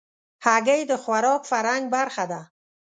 [0.45, 2.41] هګۍ د خوراک فرهنګ برخه ده.